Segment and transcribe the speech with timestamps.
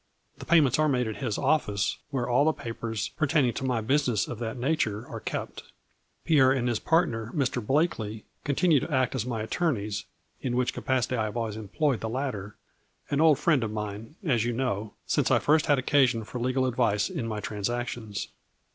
[0.39, 3.81] The payments are made at his office, where all the papers pertain ing to my
[3.81, 5.61] business of that nature are kept.
[6.25, 7.63] Pierre and his partner, Mr.
[7.63, 10.05] Blakely, continue to act as my attorneys,
[10.41, 12.55] in which capacity I have always employed the latter,
[13.11, 16.65] an old friend of mine, as you know, since I first had occasion for legal
[16.65, 18.29] advice in my transactions.